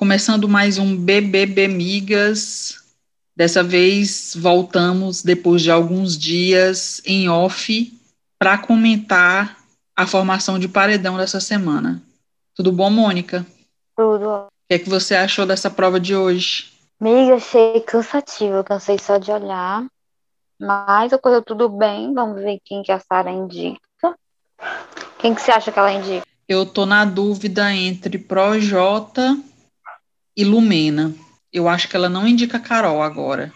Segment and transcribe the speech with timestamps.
[0.00, 2.82] Começando mais um BBB Migas.
[3.36, 7.92] Dessa vez voltamos depois de alguns dias em off
[8.38, 9.58] para comentar
[9.94, 12.02] a formação de paredão dessa semana.
[12.54, 13.46] Tudo bom, Mônica?
[13.94, 14.26] Tudo.
[14.26, 16.72] O que é que você achou dessa prova de hoje?
[16.98, 19.84] Amiga, achei cansativo, cansei só de olhar.
[20.58, 23.78] Mas coisa tudo bem, vamos ver quem que a Sara indica.
[25.18, 26.26] Quem que você acha que ela indica?
[26.48, 29.36] Eu tô na dúvida entre Projota
[30.40, 31.14] e Lumena.
[31.52, 33.52] Eu acho que ela não indica Carol agora.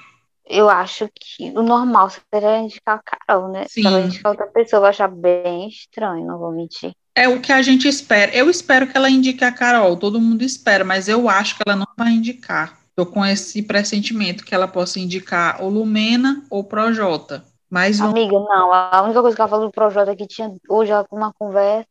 [0.46, 3.64] Eu acho que o normal seria indicar a Carol, né?
[3.66, 3.80] Sim.
[3.80, 6.92] Se ela indicar outra pessoa, eu vou achar bem estranho, não vou mentir.
[7.14, 8.34] É o que a gente espera.
[8.34, 11.76] Eu espero que ela indique a Carol, todo mundo espera, mas eu acho que ela
[11.76, 12.78] não vai indicar.
[12.94, 17.42] Tô com esse pressentimento que ela possa indicar ou Lumena ou Projota.
[17.70, 20.92] Mas Amiga, não, a única coisa que ela falou do Projota é que tinha hoje
[20.92, 21.88] ela com uma conversa,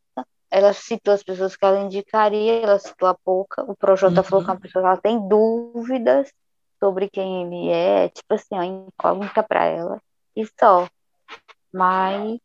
[0.54, 3.64] ela citou as pessoas que ela indicaria, ela citou a pouca.
[3.64, 4.24] O Projota Uhum.
[4.24, 6.32] falou que é uma pessoa que ela tem dúvidas
[6.80, 10.00] sobre quem ele é, tipo assim, uma incógnita pra ela,
[10.36, 10.88] e só.
[11.74, 12.40] Mas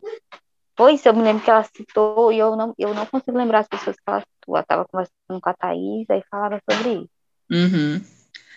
[0.74, 3.58] foi isso, eu me lembro que ela citou e eu não, eu não consigo lembrar
[3.58, 4.56] as pessoas que ela citou.
[4.56, 7.10] Ela estava conversando com a Thaís, aí falaram sobre isso.
[7.50, 8.00] Uhum.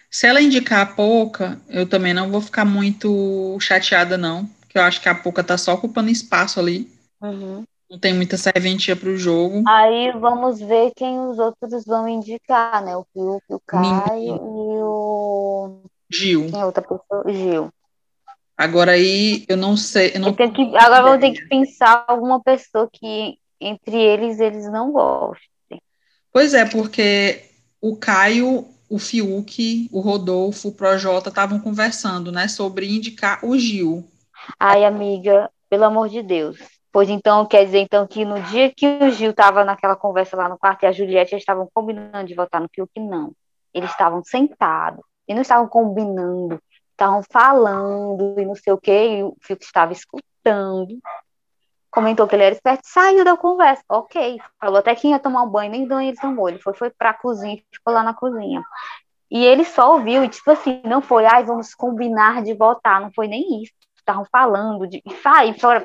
[0.10, 4.46] Se ela indicar a Pouca, eu também não vou ficar muito chateada, não.
[4.62, 6.90] Porque eu acho que a Pouca tá só ocupando espaço ali.
[7.22, 7.66] Uhum.
[7.92, 9.66] Não tem muita serventia pro jogo.
[9.68, 12.96] Aí vamos ver quem os outros vão indicar, né?
[12.96, 15.82] O Fiuk, o Caio e o.
[16.10, 16.48] Gil.
[16.50, 17.24] Quem é outra pessoa?
[17.26, 17.70] O Gil.
[18.58, 20.14] Agora aí, eu não sei.
[20.16, 24.40] Eu não Eu tenho que, agora vamos ter que pensar alguma pessoa que entre eles
[24.40, 25.82] eles não gostem.
[26.32, 27.44] Pois é, porque
[27.82, 34.08] o Caio, o Fiuk, o Rodolfo, o Projota estavam conversando, né, sobre indicar o Gil.
[34.58, 36.58] Ai, amiga, pelo amor de Deus.
[36.92, 40.50] Pois então, quer dizer então que no dia que o Gil estava naquela conversa lá
[40.50, 43.32] no quarto e a Juliette eles estavam combinando de votar no Fiuk, não.
[43.74, 46.62] Eles estavam sentados e não estavam combinando,
[46.92, 51.00] estavam falando e não sei o quê, e o Fiuk estava escutando.
[51.90, 53.84] Comentou que ele era esperto, saiu da conversa.
[53.90, 56.50] Ok, falou até que ia tomar um banho, nem banho ele tomou.
[56.50, 58.64] Ele foi, foi pra cozinha e ficou lá na cozinha.
[59.30, 63.12] E ele só ouviu, e tipo assim, não foi, ai, vamos combinar de votar, não
[63.14, 63.74] foi nem isso.
[64.02, 65.02] Estavam falando de.
[65.06, 65.14] E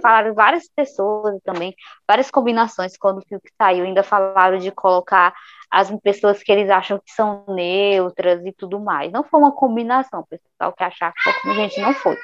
[0.00, 1.74] falaram várias pessoas também,
[2.08, 5.34] várias combinações quando o Fiuk saiu, ainda falaram de colocar
[5.70, 9.12] as pessoas que eles acham que são neutras e tudo mais.
[9.12, 12.16] Não foi uma combinação, o pessoal que achar que foi gente, não foi.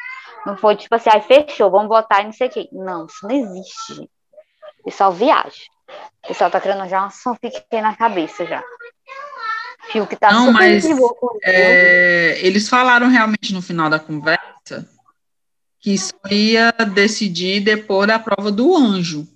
[0.47, 2.69] Não foi tipo assim, ai, fechou, vamos votar e não sei o quê.
[2.73, 3.95] Não, isso não existe.
[3.95, 4.11] gente.
[4.81, 5.63] O pessoal viaja.
[6.25, 8.63] O pessoal tá criando já uma fanfic na cabeça já.
[9.91, 10.85] Fiuk tá Não, mas.
[11.43, 14.89] É, eles falaram realmente no final da conversa
[15.83, 19.27] que isso ia decidir depois da prova do anjo,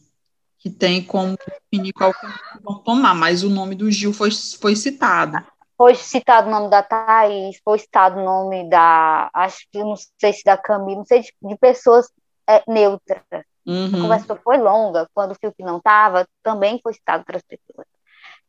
[0.60, 4.30] que tem como definir qual caminho que vão tomar, mas o nome do Gil foi,
[4.30, 5.44] foi citado.
[5.76, 9.28] Foi citado o nome da Thaís, foi citado o nome da.
[9.34, 12.08] Acho que não sei se da Camila, não sei de, de pessoas
[12.48, 13.20] é, neutras.
[13.30, 14.00] A Uhum.
[14.02, 17.84] conversa foi longa, quando o Fiuk não estava, também foi citado outras pessoas.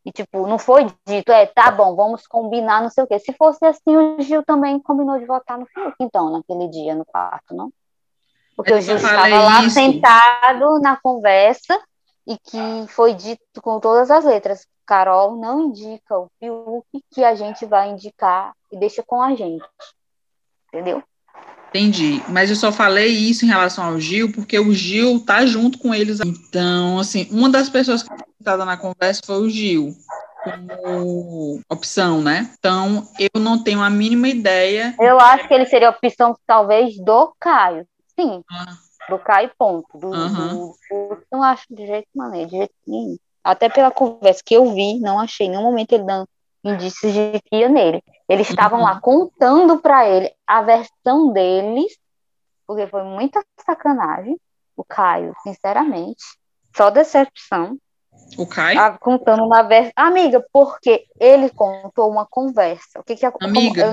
[0.06, 3.18] E, tipo, não foi dito, é, tá bom, vamos combinar, não sei o quê.
[3.18, 7.04] Se fosse assim, o Gil também combinou de votar no Fiuk, então, naquele dia, no
[7.04, 7.72] quarto, não?
[8.58, 9.76] Porque o Gil estava lá isso.
[9.76, 11.80] sentado na conversa
[12.26, 14.66] e que foi dito com todas as letras.
[14.84, 19.64] Carol não indica o Fiuk que a gente vai indicar e deixa com a gente.
[20.68, 21.04] Entendeu?
[21.70, 22.24] Entendi.
[22.30, 25.94] Mas eu só falei isso em relação ao Gil, porque o Gil tá junto com
[25.94, 26.20] eles.
[26.22, 29.94] Então, assim, uma das pessoas que foi citada na conversa foi o Gil,
[30.44, 32.50] como opção, né?
[32.58, 34.96] Então, eu não tenho a mínima ideia.
[35.00, 37.86] Eu acho que ele seria a opção, talvez, do Caio.
[38.20, 38.78] Sim, Ah,
[39.10, 39.98] do Caio, ponto.
[39.98, 40.74] Do, Aham.
[40.90, 43.18] do, não acho de jeito maneiro, de jeito nenhum.
[43.44, 46.28] Até pela conversa que eu vi, não achei em nenhum momento ele dando
[46.64, 48.04] indícios de que ia nele.
[48.28, 48.86] Eles estavam Uhum.
[48.86, 51.98] lá contando pra ele a versão deles,
[52.66, 54.38] porque foi muita sacanagem.
[54.76, 56.24] O Caio, sinceramente,
[56.76, 57.78] só decepção.
[58.38, 58.80] O Caio?
[58.80, 59.92] Ah, contando na versão.
[59.96, 63.00] Amiga, porque ele contou uma conversa.
[63.00, 63.86] O que que é Amiga.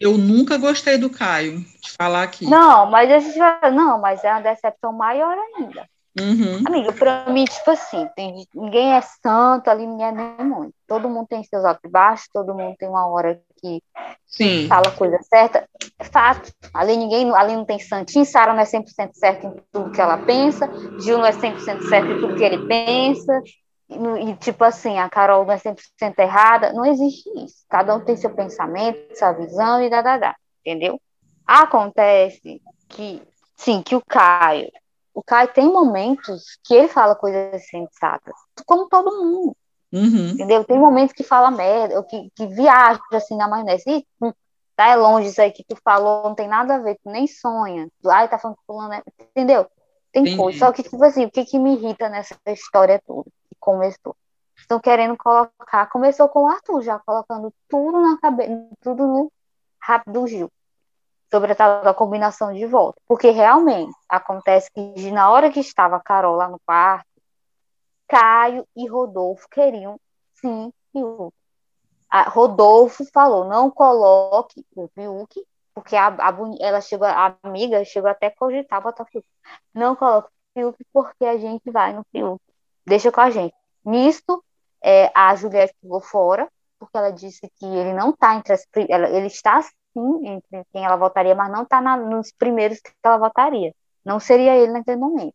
[0.00, 2.46] eu eu- nunca gostei do Caio, de falar aqui.
[2.48, 5.86] Não, mas a gente vai- não, mas é uma decepção maior ainda.
[6.20, 6.62] Uhum.
[6.66, 10.70] Amiga, pra mim, tipo assim, tem- ninguém é santo ali, ninguém é demônio.
[10.86, 13.80] Todo mundo tem seus altos e baixos, todo mundo tem uma hora que
[14.26, 14.66] Sim.
[14.68, 15.66] fala a coisa certa.
[15.98, 16.52] É fato.
[16.74, 20.18] Ali ninguém, ali não tem santinho, Sara não é 100% certa em tudo que ela
[20.18, 20.68] pensa,
[21.00, 23.42] Gil não é 100% certo em tudo que ele pensa.
[24.20, 26.72] E, tipo assim, a Carol não é 100% errada.
[26.72, 27.64] Não existe isso.
[27.68, 30.36] Cada um tem seu pensamento, sua visão e dá, dá, dá.
[30.60, 31.00] Entendeu?
[31.46, 33.22] Acontece que,
[33.56, 34.70] sim, que o Caio,
[35.14, 38.34] o Caio tem momentos que ele fala coisas sensatas,
[38.64, 39.56] como todo mundo.
[39.92, 40.30] Uhum.
[40.30, 40.64] Entendeu?
[40.64, 43.84] Tem momentos que fala merda, ou que, que viaja assim na maionese.
[43.86, 44.32] E, hum,
[44.74, 47.26] tá é longe isso aí que tu falou, não tem nada a ver, tu nem
[47.26, 47.88] sonha.
[48.06, 49.02] Ai, tá falando que fulano é...
[49.20, 49.66] Entendeu?
[50.10, 50.36] Tem Entendi.
[50.36, 50.58] coisa.
[50.58, 53.30] Só que, tipo assim, o que, que me irrita nessa história toda?
[53.62, 54.16] Começou.
[54.56, 55.86] Estão querendo colocar.
[55.86, 59.32] Começou com o Arthur, já colocando tudo na cabeça, tudo no
[59.80, 60.50] rápido do Gil.
[61.30, 63.00] Sobre a tal da combinação de volta.
[63.06, 67.06] Porque realmente acontece que na hora que estava a Carol lá no quarto,
[68.08, 69.96] Caio e Rodolfo queriam
[70.34, 71.32] sim Fiuk.
[72.10, 75.40] A Rodolfo falou: não coloque o Fiuk,
[75.72, 79.24] porque a, a, ela chegou, a amiga chegou até a cogitar botar Fiuk.
[79.72, 82.42] Não coloque o Fiuk porque a gente vai no Fiuk.
[82.86, 83.54] Deixa com a gente.
[83.84, 84.42] Nisto,
[84.82, 86.48] é, a Juliette ficou fora,
[86.78, 88.66] porque ela disse que ele não está entre as.
[88.88, 93.18] Ela, ele está sim entre quem ela votaria, mas não está nos primeiros que ela
[93.18, 93.72] votaria.
[94.04, 95.34] Não seria ele naquele momento.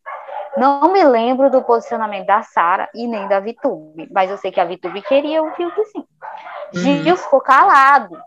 [0.56, 4.60] Não me lembro do posicionamento da Sara e nem da Vitube, mas eu sei que
[4.60, 6.04] a Vitube queria o Fiuk sim.
[6.74, 7.02] Uhum.
[7.02, 8.20] Gil ficou calado,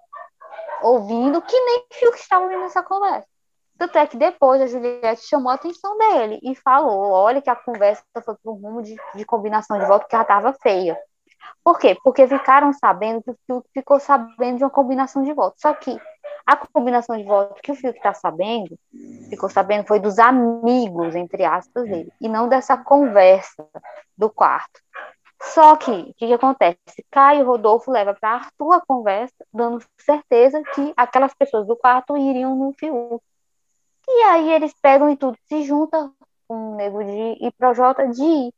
[0.81, 3.27] ouvindo que nem Fiuk estava ouvindo essa conversa.
[3.81, 7.55] Tanto é que depois a Juliette chamou a atenção dele e falou: olha que a
[7.55, 10.95] conversa foi para um rumo de, de combinação de voto que já estava feia.
[11.63, 11.97] Por quê?
[12.03, 15.59] Porque ficaram sabendo que o Fiuk ficou sabendo de uma combinação de votos.
[15.59, 15.99] Só que
[16.45, 18.77] a combinação de votos que o Fiuk está sabendo,
[19.27, 23.67] ficou sabendo, foi dos amigos, entre aspas, dele, e não dessa conversa
[24.15, 24.79] do quarto.
[25.41, 26.77] Só que, o que, que, acontece?
[27.09, 32.55] Caio Rodolfo leva para Arthur a conversa, dando certeza que aquelas pessoas do quarto iriam
[32.55, 33.23] no Fiuk.
[34.07, 36.11] E aí eles pegam e tudo se junta
[36.47, 38.53] com o Nego de e Projota de ir.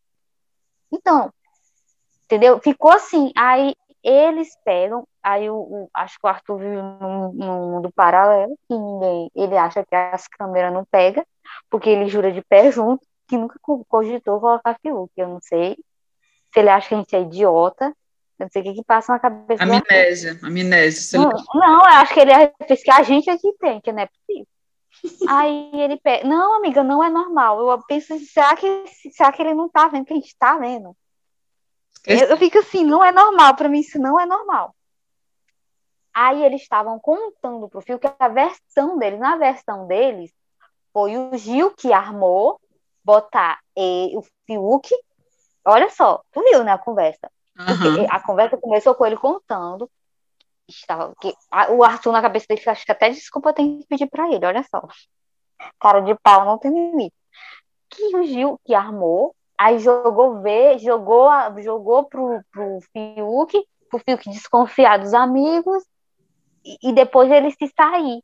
[0.92, 1.32] Então,
[2.26, 2.60] entendeu?
[2.60, 3.32] Ficou assim.
[3.36, 8.58] Aí eles pegam, aí o, o, acho que o Arthur vive num, num, mundo paralelo,
[8.68, 11.26] que ninguém, ele acha que as câmeras não pegam,
[11.70, 13.58] porque ele jura de pé junto, que nunca
[13.88, 15.78] cogitou colocar Fiuk, eu não sei
[16.54, 17.86] se ele acha que a gente é idiota,
[18.40, 21.20] eu não sei o que, que passa na cabeça Amnésia, amnésia.
[21.20, 24.08] Não, não, eu acho que ele é, que a gente aqui tem, que não é
[24.08, 24.48] possível.
[25.28, 27.60] Aí ele pega, não, amiga, não é normal.
[27.70, 30.96] Eu penso, será que, será que ele não tá vendo que a gente tá vendo?
[32.06, 34.76] Eu, eu fico assim, não é normal, para mim isso não é normal.
[36.14, 40.32] Aí eles estavam contando pro Fio que a versão deles, na versão deles,
[40.92, 42.60] foi o Gil que armou
[43.04, 44.90] botar e, o Fiuk.
[45.66, 47.32] Olha só, tu viu, né, a conversa?
[47.58, 48.06] Uhum.
[48.10, 49.90] A conversa começou com ele contando.
[50.68, 54.08] Estava, que, a, o Arthur na cabeça dele, acho que até desculpa tem que pedir
[54.08, 54.82] para ele, olha só.
[55.80, 57.16] Cara de pau não tem limite.
[57.90, 61.30] Que o Gil que armou Aí jogou ver, jogou,
[61.62, 65.84] jogou pro, pro Fiuk, pro Fiuk desconfiar dos amigos,
[66.66, 68.22] e, e depois ele se sair.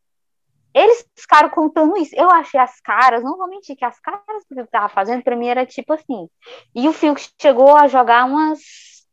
[0.73, 2.15] Eles ficaram contando isso.
[2.15, 5.23] Eu achei as caras, não vou mentir, que as caras que o Fiuk tava fazendo,
[5.23, 6.27] pra mim era tipo assim.
[6.75, 8.59] E o Fiuk chegou a jogar umas.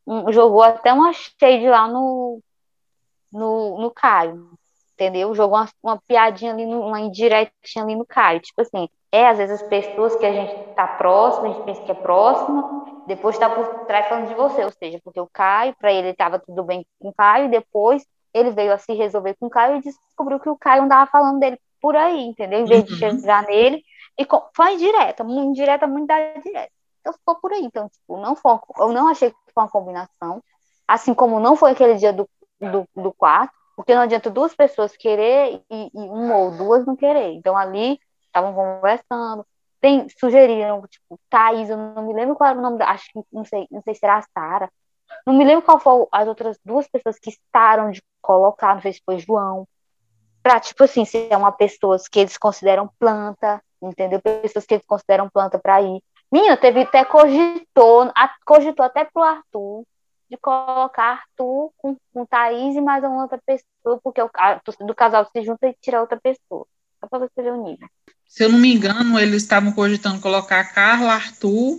[0.06, 2.40] Um, jogou até uma shade lá no,
[3.36, 4.50] no, no Caio.
[4.94, 5.34] Entendeu?
[5.34, 8.40] Jogou uma, uma piadinha ali, uma indiretinha ali no Caio.
[8.40, 11.82] Tipo assim, é, às vezes as pessoas que a gente está próximo, a gente pensa
[11.82, 15.74] que é próxima, depois está por trás falando de você, ou seja, porque o Caio,
[15.78, 18.04] para ele estava tudo bem com o Caio, e depois
[18.34, 21.38] ele veio a se resolver com o Caio e descobriu que o Caio andava falando
[21.38, 22.60] dele por aí, entendeu?
[22.60, 22.98] Em vez de uhum.
[22.98, 23.82] chegar nele,
[24.18, 26.72] e com, foi indireta, muito indireta, muito da direta.
[27.00, 27.64] Então ficou por aí.
[27.64, 30.42] Então, tipo, não foi, eu não achei que foi uma combinação,
[30.88, 32.28] assim como não foi aquele dia do,
[32.60, 36.96] do, do quarto, porque não adianta duas pessoas querer e, e uma ou duas não
[36.96, 37.32] querer.
[37.32, 39.46] Então ali estavam conversando.
[39.80, 43.20] Tem, sugeriram, tipo, Thaís, eu não me lembro qual era o nome da, acho que,
[43.32, 44.70] não sei, não sei se era a Sara.
[45.26, 48.94] Não me lembro qual foram as outras duas pessoas que estaram de colocar, não sei
[48.94, 49.68] se foi João,
[50.42, 54.20] pra, tipo assim, ser uma pessoa que eles consideram planta, entendeu?
[54.20, 56.02] Pessoas que eles consideram planta para ir.
[56.32, 58.10] Minha, teve até cogitou,
[58.44, 59.84] cogitou até pro Arthur,
[60.30, 64.94] de colocar Arthur com, com Thaís e mais uma outra pessoa, porque o, a, do
[64.94, 66.66] casal se junta e tira outra pessoa.
[67.00, 67.88] Só para você ver o nível.
[68.26, 71.78] Se eu não me engano, eles estavam cogitando colocar Carla, Arthur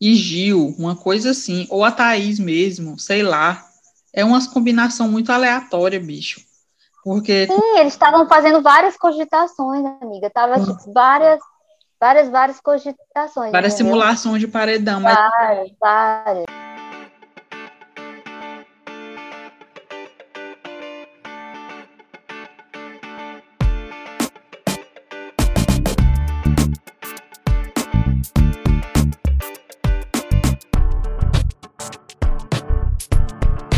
[0.00, 3.64] e Gil, uma coisa assim, ou a Thaís mesmo, sei lá.
[4.12, 6.40] É uma combinação muito aleatória, bicho.
[7.02, 7.46] Porque.
[7.46, 10.30] Sim, eles estavam fazendo várias cogitações, amiga.
[10.30, 10.76] Tava hum.
[10.92, 11.40] várias,
[12.00, 13.50] várias, várias cogitações.
[13.50, 13.92] Várias entendeu?
[13.92, 15.00] simulações de paredão.
[15.00, 15.14] Mas...
[15.80, 16.44] Várias,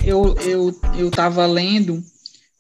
[0.07, 2.03] eu, eu, eu tava lendo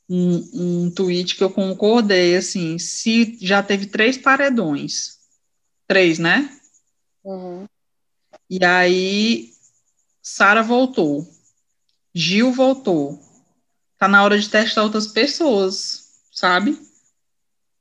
[0.08, 5.18] um, um tweet que eu concordei, assim, se já teve três paredões,
[5.86, 6.58] três, né?
[7.24, 7.66] Uhum.
[8.50, 9.50] E aí,
[10.20, 11.26] Sara voltou.
[12.12, 13.20] Gil voltou.
[13.98, 16.78] Tá na hora de testar outras pessoas, sabe?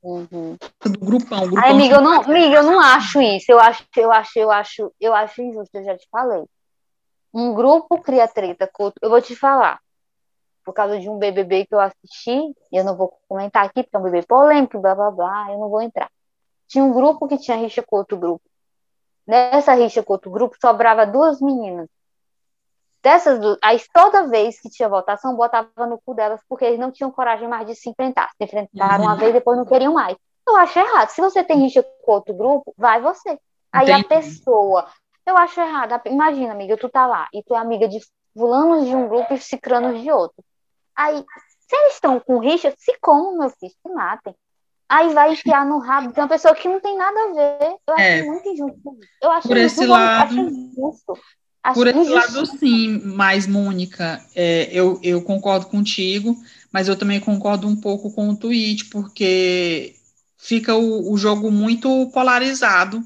[0.06, 0.56] Uhum.
[0.84, 1.64] Do grupão, grupão.
[1.64, 3.50] Ai, amiga, eu não, amiga, eu não acho isso.
[3.50, 6.44] Eu acho, eu acho, eu acho, eu acho injusto, eu já te falei.
[7.34, 8.70] Um grupo cria treta.
[9.02, 9.80] Eu vou te falar.
[10.64, 13.98] Por causa de um BBB que eu assisti, eu não vou comentar aqui, porque é
[13.98, 16.10] um BBB polêmico, blá blá blá, eu não vou entrar.
[16.68, 18.44] Tinha um grupo que tinha rixa com outro grupo.
[19.26, 21.88] Nessa rixa com outro grupo, sobrava duas meninas.
[23.06, 26.90] Dessas duas, aí toda vez que tinha votação, botava no cu delas, porque eles não
[26.90, 28.28] tinham coragem mais de se enfrentar.
[28.36, 29.10] Se enfrentaram uhum.
[29.10, 30.16] uma vez, depois não queriam mais.
[30.44, 31.10] Eu acho errado.
[31.10, 33.38] Se você tem rixa com outro grupo, vai você.
[33.72, 34.06] Aí Entendi.
[34.06, 34.88] a pessoa.
[35.24, 36.00] Eu acho errado.
[36.06, 38.00] Imagina, amiga, tu tá lá e tu é amiga de
[38.36, 40.42] fulanos de um grupo e cicranos de outro.
[40.96, 41.24] Aí,
[41.60, 44.34] se eles estão com rixa, se comam, meu filho, se matem.
[44.88, 47.76] Aí vai enfiar no rabo de uma pessoa que não tem nada a ver.
[47.86, 48.98] Eu acho é, muito injusto.
[49.22, 51.12] Eu acho por esse lado, acho injusto.
[51.74, 56.36] Por esse lado, sim, mas, Mônica, é, eu, eu concordo contigo,
[56.72, 59.94] mas eu também concordo um pouco com o tweet, porque
[60.36, 63.02] fica o, o jogo muito polarizado.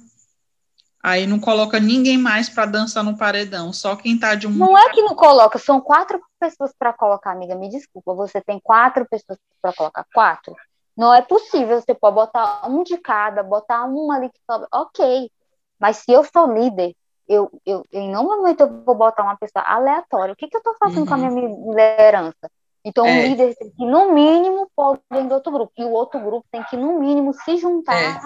[1.03, 4.51] Aí não coloca ninguém mais para dançar no paredão, só quem tá de um.
[4.51, 7.55] Não é que não coloca, são quatro pessoas para colocar, amiga.
[7.55, 10.05] Me desculpa, você tem quatro pessoas para colocar.
[10.13, 10.55] Quatro.
[10.95, 15.31] Não é possível, você pode botar um de cada, botar uma ali que sobra, ok.
[15.79, 16.95] Mas se eu sou líder,
[17.31, 20.33] eu, eu, em nenhum momento eu vou botar uma pessoa aleatória.
[20.33, 21.07] O que, que eu estou fazendo uhum.
[21.07, 21.71] com a minha uhum.
[21.71, 22.51] liderança?
[22.85, 23.21] Então, é.
[23.21, 25.73] o líder tem que, no mínimo, pôr alguém do outro grupo.
[25.79, 28.21] E o outro grupo tem que, no mínimo, se juntar é.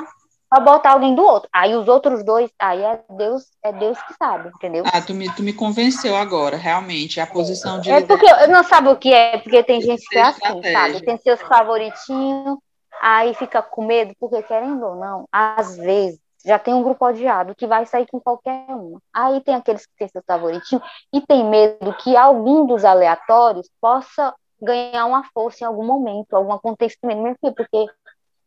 [0.49, 1.51] para botar alguém do outro.
[1.53, 4.85] Aí os outros dois, aí é Deus, é Deus que sabe, entendeu?
[4.87, 7.21] Ah, tu me, tu me convenceu agora, realmente.
[7.21, 7.91] A posição de.
[7.91, 11.05] É porque eu não sabe o que é, porque tem gente que é assim, sabe?
[11.05, 12.57] Tem seus favoritinhos,
[13.03, 17.55] aí fica com medo, porque querendo ou não, às vezes já tem um grupo odiado
[17.55, 19.01] que vai sair com qualquer uma.
[19.13, 20.83] Aí tem aqueles que têm seu favoritinho
[21.13, 26.53] e tem medo que algum dos aleatórios possa ganhar uma força em algum momento, algum
[26.53, 27.87] acontecimento, meu filho, porque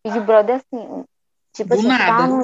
[0.04, 1.06] Big Brother é assim,
[1.54, 2.06] tipo do assim, nada.
[2.06, 2.44] Tá no,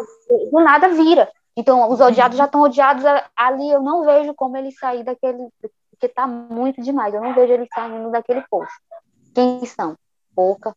[0.52, 1.32] do nada vira.
[1.56, 3.04] Então, os odiados já estão odiados
[3.36, 5.48] ali, eu não vejo como ele sair daquele,
[5.92, 8.74] porque tá muito demais, eu não vejo ele saindo daquele posto.
[9.36, 9.96] Quem são?
[10.36, 10.76] Pouca,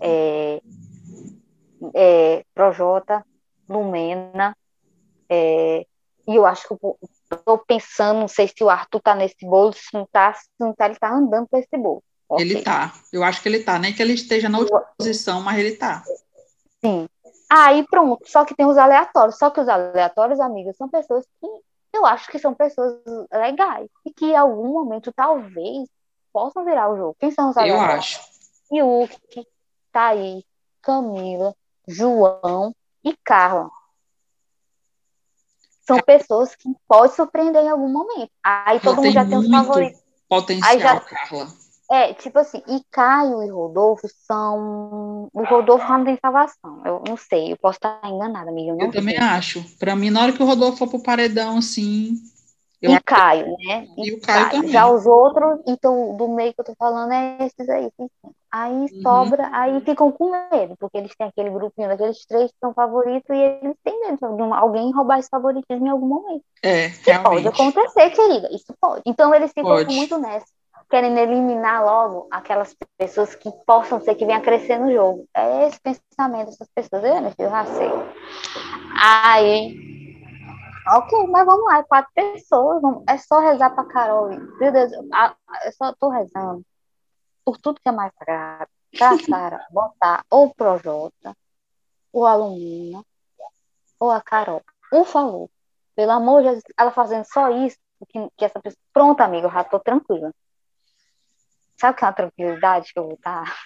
[0.00, 0.60] é,
[1.94, 3.24] é, Projota,
[3.72, 4.56] Lumena,
[5.28, 5.86] é,
[6.26, 6.98] e eu acho que eu
[7.44, 10.74] tô pensando, não sei se o Arthur tá nesse bolo, se não tá, se não
[10.74, 12.02] tá, ele tá andando para esse bolo.
[12.28, 12.46] Okay.
[12.46, 15.58] Ele tá, eu acho que ele tá, nem que ele esteja na última posição, mas
[15.58, 16.02] ele tá.
[16.84, 17.08] Sim.
[17.50, 21.46] Aí pronto, só que tem os aleatórios, só que os aleatórios, amigas, são pessoas que
[21.92, 22.98] eu acho que são pessoas
[23.30, 25.88] legais e que em algum momento talvez
[26.32, 27.16] possam virar o jogo.
[27.18, 27.92] Quem são os aleatórios?
[27.92, 28.20] Eu acho.
[28.72, 29.46] Yuki,
[29.92, 30.44] Thaís,
[30.80, 31.54] Camila,
[31.86, 33.70] João e Carla.
[35.86, 38.30] São pessoas que podem surpreender em algum momento.
[38.42, 39.98] Aí todo mundo já tem um favorito.
[40.28, 41.48] Potencial, já, Carla.
[41.90, 45.28] É, tipo assim, e Caio e Rodolfo são.
[45.32, 46.80] O Rodolfo não tem salvação.
[46.86, 48.70] Eu não sei, eu posso estar enganada, amiga.
[48.70, 49.62] Eu, eu também acho.
[49.78, 52.14] Pra mim, na hora que o Rodolfo for pro paredão, assim,
[52.82, 53.86] eu e Caio, né?
[53.96, 54.70] E, e o Caio, Caio, também.
[54.70, 57.88] Já os outros, então, do meio que eu tô falando é esses aí.
[58.50, 59.02] Aí uhum.
[59.02, 63.30] sobra, aí ficam com medo, porque eles têm aquele grupinho daqueles três que são favoritos
[63.30, 66.44] e eles têm medo de alguém roubar esse favoritismo em algum momento.
[66.62, 67.44] É, realmente.
[67.44, 69.02] Pode acontecer, querida, isso pode.
[69.06, 69.94] Então eles ficam pode.
[69.94, 70.46] muito nessa,
[70.90, 75.24] querendo eliminar logo aquelas pessoas que possam ser que venham a crescer no jogo.
[75.34, 77.90] É esse pensamento dessas pessoas, eu, meu filho, já sei.
[79.00, 80.01] Aí
[80.86, 84.28] Ok, mas vamos lá, é quatro pessoas, vamos, é só rezar pra Carol.
[84.28, 86.64] Meu Deus, eu só tô rezando
[87.44, 88.70] por tudo que é mais sagrado.
[88.96, 91.36] Pra Sara botar ou o Projota,
[92.12, 93.04] ou a Lumina,
[93.98, 94.62] ou a Carol.
[94.90, 95.48] Por favor,
[95.94, 98.82] pelo amor de Deus, ela fazendo só isso, que, que essa pessoa.
[98.92, 100.32] Pronto, amiga, eu já tô tranquila.
[101.76, 103.56] Sabe que é uma tranquilidade que eu vou estar?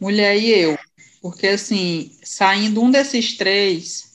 [0.00, 0.78] Mulher e eu.
[1.22, 4.09] Porque, assim, saindo um desses três,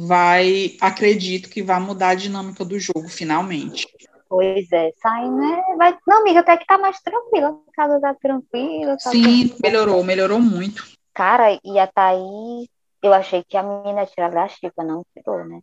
[0.00, 3.88] vai, acredito que vai mudar a dinâmica do jogo, finalmente.
[4.28, 5.60] Pois é, saindo, né?
[5.76, 5.98] Vai...
[6.06, 7.60] Não, amiga, até que tá mais tranquila.
[7.68, 8.96] A casa tá tranquila.
[9.02, 10.86] Tá Sim, melhorou, melhorou muito.
[11.12, 12.68] Cara, e a Thaís,
[13.02, 15.60] eu achei que a menina tirar da xepa, não tirou, né?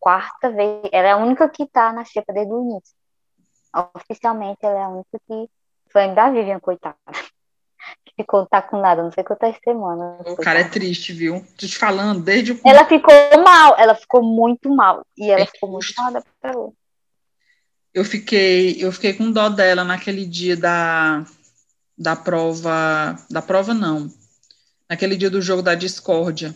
[0.00, 2.94] Quarta vez, ela é a única que tá na xepa desde o início.
[3.94, 5.50] Oficialmente, ela é a única que
[5.90, 6.96] foi da Vivian, coitada
[8.16, 10.20] ficou, tá com nada, não sei quantas semanas.
[10.26, 11.44] O cara é triste, viu?
[11.58, 12.60] Tô te falando, desde o.
[12.64, 13.12] Ela ficou
[13.44, 15.04] mal, ela ficou muito mal.
[15.16, 16.22] E ela é ficou muito mal ver.
[17.92, 21.24] Eu fiquei, eu fiquei com dó dela naquele dia da,
[21.96, 23.16] da prova.
[23.30, 24.08] Da prova, não.
[24.88, 26.54] Naquele dia do jogo da discórdia.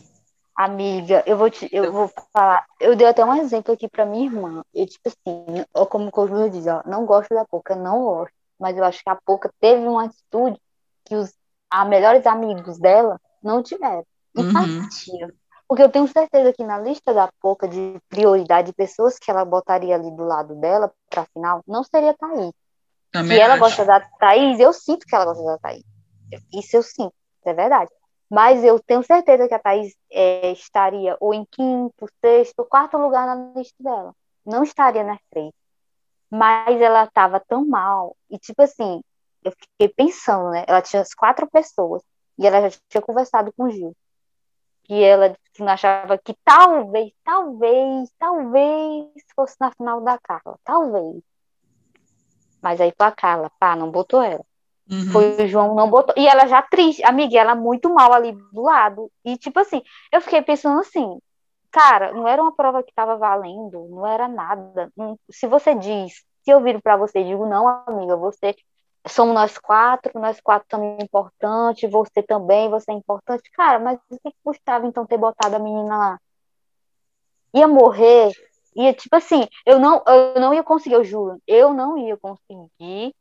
[0.55, 4.27] Amiga, eu vou te, eu vou falar, eu dei até um exemplo aqui para minha
[4.27, 4.65] irmã.
[4.75, 8.35] Eu, tipo assim, como o Cosmo diz, ó, não gosto da Coca, não gosto.
[8.59, 10.61] mas eu acho que a Pouca teve uma atitude
[11.05, 11.33] que os
[11.71, 14.05] a melhores amigos dela não tiveram.
[14.37, 15.27] Empatia.
[15.27, 15.33] Uhum.
[15.69, 19.45] Porque eu tenho certeza que na lista da Pouca de prioridade de pessoas que ela
[19.45, 22.53] botaria ali do lado dela para final, não seria Thaís.
[23.13, 23.63] Também Se ela acho.
[23.63, 25.85] gosta da Thaís, eu sinto que ela gosta da Thaís.
[26.53, 27.13] Isso eu sinto,
[27.45, 27.91] é verdade.
[28.31, 33.27] Mas eu tenho certeza que a Thaís é, estaria ou em quinto, sexto, quarto lugar
[33.27, 34.15] na lista dela.
[34.45, 35.53] Não estaria nas três.
[36.31, 38.15] Mas ela estava tão mal.
[38.31, 39.03] E, tipo assim,
[39.45, 40.65] eu fiquei pensando, né?
[40.67, 42.03] Ela tinha as quatro pessoas.
[42.39, 43.95] E ela já tinha conversado com o Gil.
[44.89, 50.59] E ela achava que talvez, talvez, talvez fosse na final da Carla.
[50.65, 51.23] Talvez.
[52.63, 54.45] Mas aí foi a Carla, pá, não botou ela.
[54.91, 55.13] Uhum.
[55.13, 56.15] Foi o João, não botou.
[56.17, 59.11] E ela já triste, amiga, ela muito mal ali do lado.
[59.25, 61.21] E tipo assim, eu fiquei pensando assim,
[61.71, 64.91] cara, não era uma prova que tava valendo, não era nada.
[65.31, 68.57] Se você diz, se eu viro para você e digo, não, amiga, você
[69.07, 73.51] somos nós quatro, nós quatro também importante, você também, você é importante.
[73.53, 76.21] Cara, mas o que custava então ter botado a menina lá?
[77.55, 78.33] Ia morrer,
[78.75, 83.15] ia, tipo assim, eu não, eu não ia conseguir, eu juro, eu não ia conseguir,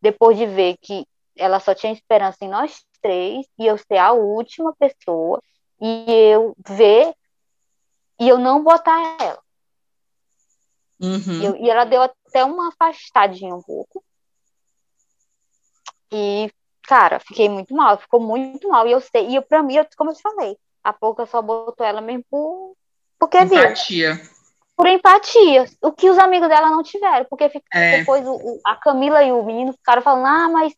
[0.00, 4.12] depois de ver que ela só tinha esperança em nós três, e eu ser a
[4.12, 5.42] última pessoa,
[5.80, 7.14] e eu ver,
[8.18, 9.42] e eu não botar ela.
[11.00, 11.42] Uhum.
[11.42, 14.03] Eu, e ela deu até uma afastadinha um pouco,
[16.14, 16.50] e,
[16.82, 18.86] cara, fiquei muito mal, ficou muito mal.
[18.86, 21.42] E eu sei, e eu, pra mim, eu, como eu te falei, a pouca só
[21.42, 22.74] botou ela mesmo por,
[23.18, 24.14] porque empatia.
[24.14, 24.24] viu.
[24.76, 25.64] Por empatia.
[25.82, 27.24] O que os amigos dela não tiveram.
[27.26, 27.98] Porque fica, É.
[27.98, 30.74] depois o, o- a Camila e o menino ficaram falando, ah, mas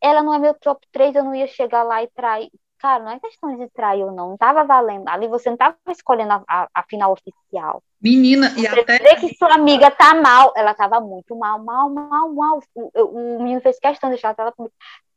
[0.00, 2.50] ela não é meu top 3, eu não ia chegar lá e trair.
[2.84, 5.08] Cara, não é questão de trair ou não, não tava valendo.
[5.08, 7.82] Ali você não tava escolhendo a, a, a final oficial.
[7.98, 10.52] Menina, e Você até vê que sua amiga tá mal.
[10.54, 12.60] Ela tava muito mal, mal, mal, mal.
[12.74, 14.52] O, o menino fez questão de deixar ela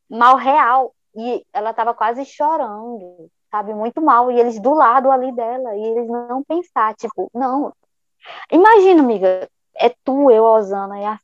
[0.10, 0.94] mal real.
[1.14, 3.74] E ela tava quase chorando, sabe?
[3.74, 4.32] Muito mal.
[4.32, 5.76] E eles do lado ali dela.
[5.76, 7.74] E eles não pensar, tipo, não.
[8.50, 11.20] Imagina, amiga, é tu, eu, Osana, e a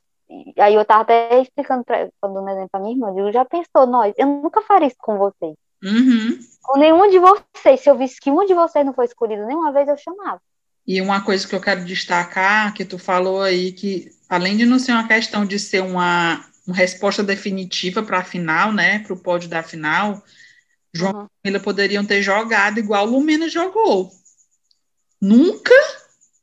[0.58, 3.44] aí eu tava até explicando pra, dando um exemplo pra minha irmã, eu digo, já
[3.44, 5.54] pensou, nós, eu nunca faria isso com vocês.
[5.84, 6.38] Uhum.
[6.62, 7.80] Com nenhum de vocês.
[7.80, 10.40] Se eu visse que um de vocês não foi escolhido nenhuma vez, eu chamava.
[10.86, 14.78] E uma coisa que eu quero destacar, que tu falou aí, que além de não
[14.78, 19.18] ser uma questão de ser uma, uma resposta definitiva para a final, né, para o
[19.18, 20.22] pódio da final,
[20.92, 21.24] João Uhum.
[21.24, 24.10] e Camila poderiam ter jogado igual Lumena jogou.
[25.20, 25.74] Nunca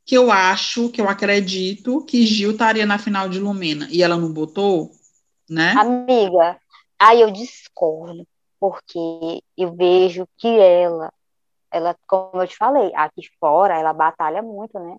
[0.04, 4.16] que eu acho, que eu acredito que Gil estaria na final de Lumena e ela
[4.16, 4.90] não botou,
[5.48, 5.72] né?
[5.78, 6.58] Amiga,
[6.98, 8.26] aí eu discordo,
[8.62, 11.12] porque eu vejo que ela,
[11.68, 14.96] ela, como eu te falei, aqui fora ela batalha muito, né?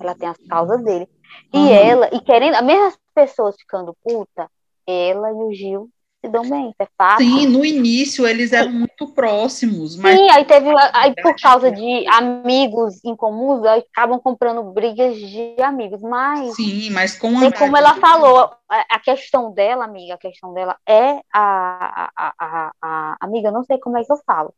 [0.00, 1.08] Ela tem as causas dele.
[1.52, 1.68] E Uhum.
[1.68, 4.50] ela, e querendo, mesmo as pessoas ficando puta,
[4.84, 5.88] ela e o Gil
[6.24, 7.24] se dão bem, isso é fato.
[7.24, 12.06] Sim, no início eles eram muito próximos, mas Sim, aí teve, aí por causa de
[12.08, 17.50] amigos em comuns, aí acabam comprando brigas de amigos, mas sim, mas com a É
[17.52, 22.72] como ela falou, a questão dela, amiga, a questão dela é a, a, a, a,
[22.82, 24.54] a- amiga, eu não sei como é que eu falo.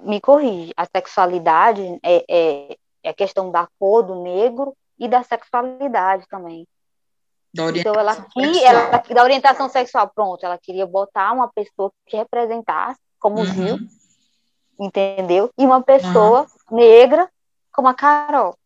[0.00, 0.72] Me corrige.
[0.76, 6.66] A sexualidade é, é, é a questão da cor do negro e da sexualidade também.
[7.54, 8.74] Da Então ela orientação que sexual.
[8.74, 13.74] ela da orientação sexual, pronto, ela queria botar uma pessoa que representasse como o Gil,
[13.74, 13.88] Uhum.
[14.80, 15.50] entendeu?
[15.58, 17.28] E uma pessoa negra
[17.72, 18.56] como a Carol.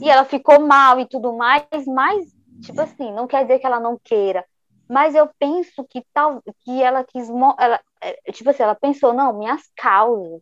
[0.00, 2.26] E ela ficou mal e tudo mais, mas,
[2.62, 4.44] tipo assim, não quer dizer que ela não queira.
[4.88, 7.28] Mas eu penso que tal que ela quis.
[7.58, 10.40] Ela, é, tipo assim, ela pensou, não, minhas causas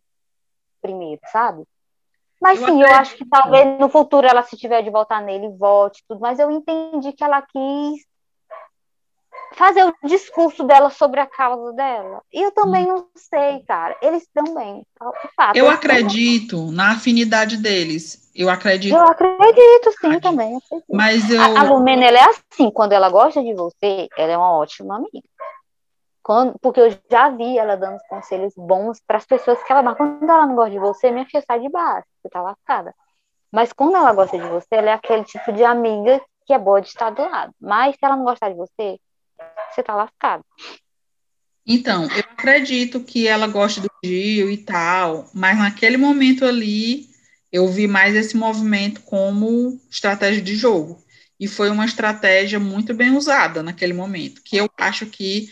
[0.81, 1.63] primeiro, sabe?
[2.41, 3.01] Mas Eu sim, eu acredito.
[3.01, 6.21] acho que talvez no futuro ela, se tiver de voltar nele, volte, tudo.
[6.21, 8.07] Mas eu entendi que ela quis
[9.53, 12.21] fazer o discurso dela sobre a causa dela.
[12.31, 13.97] E eu também não sei, cara.
[14.01, 14.85] Eles também,
[15.35, 15.57] fato.
[15.57, 15.71] Eu também.
[15.71, 18.29] acredito na afinidade deles.
[18.35, 20.21] Eu acredito, Eu acredito, sim, Verdade.
[20.21, 20.55] também.
[20.55, 20.85] acredito.
[20.93, 21.41] mas eu.
[21.41, 24.95] A, a Lumena, ela é assim, quando ela gosta de você, ela é uma ótima
[24.97, 25.27] amiga.
[26.29, 29.95] Quando, porque eu já vi ela dando conselhos bons para as pessoas que ela ama.
[29.95, 32.93] Quando ela não gosta de você, minha filha sai de baixo, você tá lascada.
[33.51, 36.81] Mas quando ela gosta de você, ela é aquele tipo de amiga que é boa
[36.81, 37.51] de estar do lado.
[37.59, 38.99] Mas se ela não gostar de você,
[39.71, 40.43] você tá lascada.
[41.65, 47.07] Então, eu acredito que ela gosta do Gil e tal, mas naquele momento ali
[47.51, 51.03] eu vi mais esse movimento como estratégia de jogo.
[51.39, 55.49] E foi uma estratégia muito bem usada naquele momento, que eu acho que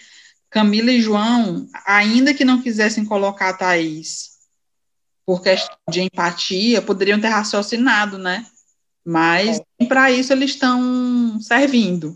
[0.50, 4.38] Camila e João, ainda que não quisessem colocar a Thaís
[5.26, 8.46] por questão de empatia, poderiam ter raciocinado, né?
[9.06, 12.16] Mas para isso eles estão servindo.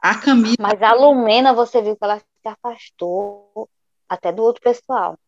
[0.00, 0.56] A Camila.
[0.60, 3.68] Mas a Lumena, você viu que ela se afastou
[4.08, 5.18] até do outro pessoal.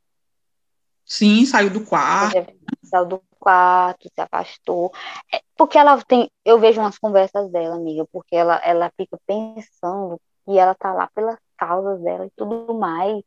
[1.05, 2.47] Sim, saiu do quarto.
[2.85, 4.93] Saiu do quarto, se afastou.
[5.33, 6.31] É, porque ela tem.
[6.45, 11.09] Eu vejo umas conversas dela, amiga, porque ela, ela fica pensando e ela tá lá
[11.12, 13.23] pelas causas dela e tudo mais.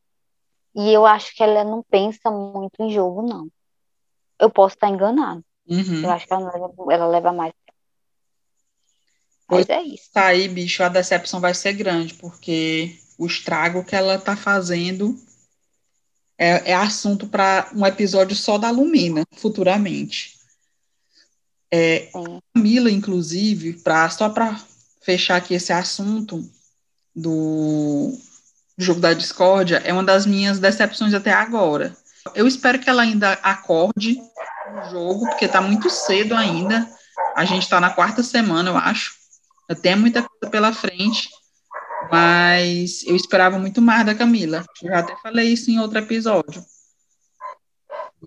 [0.74, 3.48] E eu acho que ela não pensa muito em jogo, não.
[4.40, 5.44] Eu posso estar enganado.
[5.68, 6.02] Uhum.
[6.02, 7.52] Eu acho que ela leva, ela leva mais.
[9.48, 10.10] Mas é isso.
[10.12, 15.16] Tá aí, bicho, a decepção vai ser grande, porque o estrago que ela tá fazendo
[16.36, 20.34] é, é assunto para um episódio só da Lumina, futuramente.
[21.70, 22.10] É,
[22.52, 24.60] Camila, inclusive, pra, só para
[25.00, 26.42] fechar aqui esse assunto
[27.14, 28.12] do
[28.76, 31.96] jogo da discórdia, é uma das minhas decepções até agora.
[32.34, 34.20] Eu espero que ela ainda acorde
[34.72, 36.88] no jogo, porque está muito cedo ainda.
[37.36, 39.14] A gente está na quarta semana, eu acho.
[39.68, 41.28] Eu tenho muita coisa pela frente,
[42.10, 44.64] mas eu esperava muito mais da Camila.
[44.82, 46.62] Eu já até falei isso em outro episódio.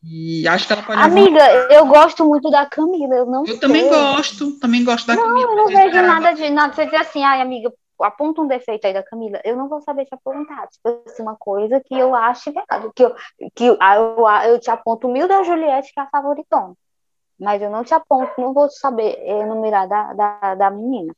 [0.04, 1.02] E acho que ela pode.
[1.02, 3.16] Amiga, eu gosto muito da Camila.
[3.16, 3.42] Eu não.
[3.42, 3.58] Eu sei.
[3.58, 5.52] também gosto, também gosto da não, Camila.
[5.52, 6.74] Eu não vejo nada de nada.
[6.74, 7.72] Você dizer assim, ai, amiga,
[8.04, 10.68] aponta um defeito aí da Camila, eu não vou saber te apontar.
[10.68, 12.90] Tipo assim, uma coisa que eu acho verdade.
[12.96, 13.16] Que eu,
[13.56, 16.74] que eu, eu, eu te aponto mil da Juliette, que é a favoritona.
[17.40, 21.14] Mas eu não te aponto, não vou saber enumerar da, da, da menina.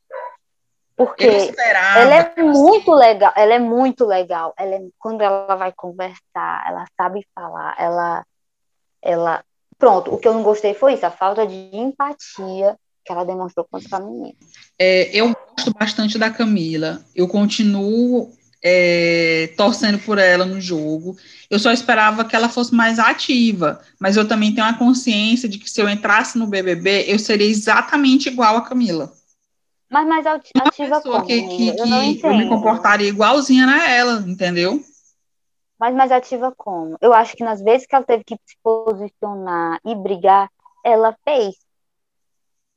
[0.94, 1.50] Porque
[1.96, 4.52] ela é muito legal, ela é muito legal.
[4.58, 8.26] Ela é, quando ela vai conversar, ela sabe falar, ela,
[9.00, 9.44] ela.
[9.78, 13.66] Pronto, o que eu não gostei foi isso, a falta de empatia que ela demonstrou
[13.70, 14.34] contra a menina.
[14.78, 17.04] É, eu gosto bastante da Camila.
[17.14, 18.32] Eu continuo
[18.62, 21.16] é, torcendo por ela no jogo.
[21.48, 25.58] Eu só esperava que ela fosse mais ativa, mas eu também tenho a consciência de
[25.58, 29.12] que se eu entrasse no BBB, eu seria exatamente igual a Camila.
[29.90, 31.26] Mas mais ativa Uma pessoa como?
[31.26, 34.80] Que, que, eu, que eu me comportaria igualzinha a ela, entendeu?
[35.78, 36.96] Mas mais ativa como?
[37.00, 40.48] Eu acho que nas vezes que ela teve que se posicionar e brigar,
[40.84, 41.56] ela fez.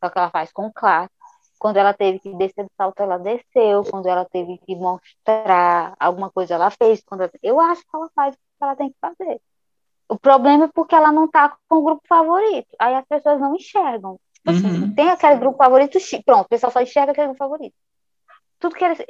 [0.03, 1.13] Só que ela faz com classe.
[1.57, 3.83] Quando ela teve que descer do salto, ela desceu.
[3.89, 7.01] Quando ela teve que mostrar alguma coisa, ela fez.
[7.05, 7.31] Quando ela...
[7.41, 9.39] Eu acho que ela faz o que ela tem que fazer.
[10.09, 12.67] O problema é porque ela não tá com o grupo favorito.
[12.77, 14.19] Aí as pessoas não enxergam.
[14.33, 14.93] Tipo assim, uhum.
[14.93, 17.75] tem aquele grupo favorito, pronto, o pessoal só enxerga aquele grupo favorito.
[18.59, 19.01] Tudo que eles.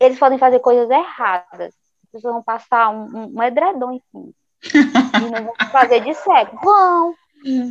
[0.00, 1.74] Eles podem fazer coisas erradas.
[2.04, 4.32] As pessoas vão passar um, um, um edredom em cima.
[5.22, 6.58] e não vão fazer de cego.
[6.60, 7.14] Vão,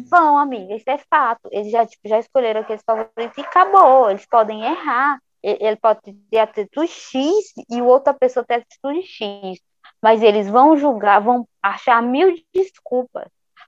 [0.09, 1.49] Vão, amiga, isso é fato.
[1.51, 4.09] Eles já, tipo, já escolheram aqueles favoritos e acabou.
[4.09, 5.19] Eles podem errar.
[5.41, 7.23] Ele pode ter atitude X
[7.69, 9.59] e outra pessoa ter atitude X.
[10.01, 13.27] Mas eles vão julgar, vão achar mil desculpas.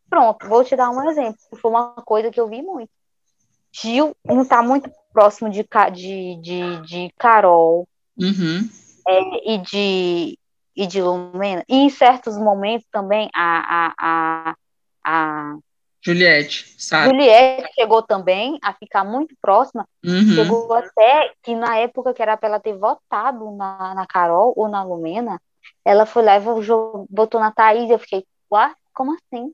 [0.09, 1.39] Pronto, vou te dar um exemplo.
[1.61, 2.89] Foi uma coisa que eu vi muito.
[3.71, 7.87] Gil não está muito próximo de, de, de, de Carol
[8.17, 8.69] uhum.
[9.07, 10.39] é, e de
[10.75, 11.63] e de Lumena.
[11.67, 14.55] E em certos momentos também a, a, a,
[15.05, 15.57] a
[16.03, 17.09] Juliette, sabe?
[17.09, 19.87] Juliette chegou também a ficar muito próxima.
[20.03, 20.35] Uhum.
[20.35, 24.67] Chegou até que na época que era para ela ter votado na, na Carol ou
[24.67, 25.39] na Lumena,
[25.85, 26.39] ela foi lá e
[27.09, 27.89] votou na Thaís.
[27.89, 29.53] Eu fiquei, ué, como assim?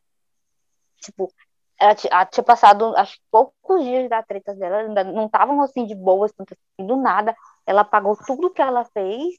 [1.02, 1.32] Tipo,
[1.80, 6.32] ela, tinha passado acho poucos dias da treta dela, ainda não estavam assim de boas,
[6.40, 7.36] assim, do nada.
[7.66, 9.36] Ela pagou tudo que ela fez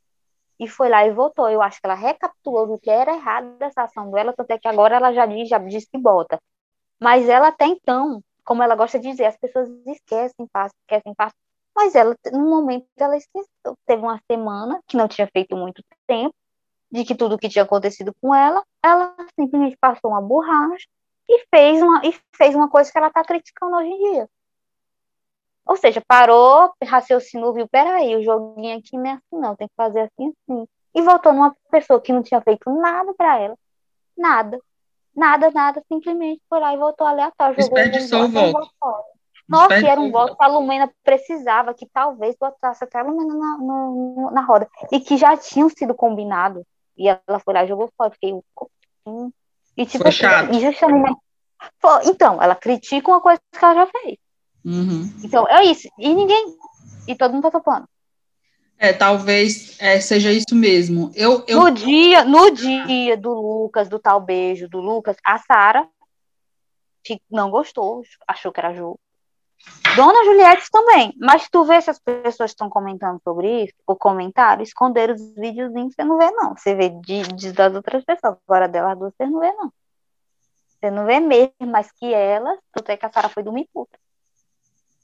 [0.60, 1.48] e foi lá e votou.
[1.48, 4.96] Eu acho que ela recapitulou do que era errado dessa ação dela, até que agora
[4.96, 6.38] ela já diz, já diz que bota.
[7.00, 11.37] Mas ela até então, como ela gosta de dizer, as pessoas esquecem fácil, esquecem fácil.
[11.74, 13.76] Mas ela, no momento, ela esqueceu.
[13.87, 16.34] Teve uma semana que não tinha feito muito tempo,
[16.90, 20.87] de que tudo que tinha acontecido com ela, ela simplesmente passou uma borracha
[21.28, 24.28] e fez uma, e fez uma coisa que ela está criticando hoje em dia.
[25.66, 29.74] Ou seja, parou, raciocinou, viu, peraí, o joguinho aqui não é assim não, tem que
[29.76, 30.66] fazer assim, assim.
[30.94, 33.58] E voltou numa pessoa que não tinha feito nada para ela.
[34.16, 34.58] Nada.
[35.16, 37.56] Nada, nada, simplesmente foi lá e votou aleatório.
[37.56, 38.70] Desperdiçou o voto.
[39.48, 43.58] Nossa, era um voto que a Lumena precisava, que talvez botasse até a Lumena na,
[43.58, 44.68] no, na roda.
[44.92, 46.64] E que já tinham sido combinado.
[46.96, 48.10] E ela foi lá e jogou fora.
[48.10, 48.38] Fiquei.
[49.76, 50.54] E tipo, foi chato.
[50.54, 51.16] E justamente,
[52.04, 54.18] então, ela critica uma coisa que ela já fez.
[54.64, 55.10] Uhum.
[55.24, 55.88] Então, é isso.
[55.98, 56.54] E ninguém.
[57.06, 57.88] E todo mundo tá topando.
[58.78, 61.10] É, talvez é, seja isso mesmo.
[61.14, 61.60] Eu, eu...
[61.60, 65.88] No dia, no dia do Lucas, do tal beijo do Lucas, a Sara
[67.30, 69.00] não gostou, achou que era jogo.
[69.96, 74.62] Dona Juliette também, mas tu vê se as pessoas estão comentando sobre isso, o comentário,
[74.62, 76.56] esconder os videozinhos, você não vê, não.
[76.56, 79.72] Você vê de, de das outras pessoas, agora delas duas, você não vê, não.
[80.68, 83.98] Você não vê mesmo, mas que elas, tu tem que a Sara foi dormir puta.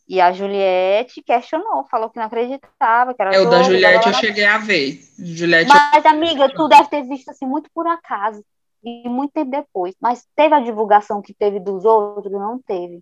[0.06, 4.14] E a Juliette questionou, falou que não acreditava, que era É, o da Juliette eu
[4.14, 5.00] cheguei a ver.
[5.18, 8.44] Juliette, Mas, amiga, tu deve ter visto assim muito por acaso.
[8.82, 9.94] E muito tempo depois.
[9.98, 12.30] Mas teve a divulgação que teve dos outros?
[12.32, 13.00] Não teve.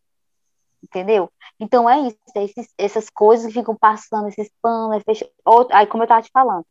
[0.81, 1.29] Entendeu?
[1.59, 2.19] Então é isso.
[2.37, 5.29] é esses- essas coisas que ficam passando, esses panos, fecha...
[5.73, 6.65] aí como eu tava te falando.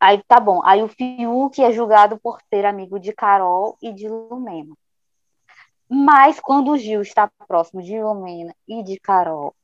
[0.00, 0.60] Aí tá bom.
[0.64, 4.74] Aí o Fiuk é julgado por ser amigo de Carol e de Lumena.
[5.88, 9.54] Mas quando o Gil está próximo de Lumena e de Carol,